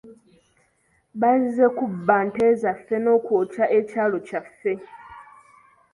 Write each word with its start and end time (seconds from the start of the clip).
Bazze 1.19 1.65
kubba 1.77 2.15
nte 2.27 2.45
zaaffe 2.61 2.95
n'okwokya 2.99 3.65
ekyalo 3.79 4.17
kyaffe. 4.27 4.71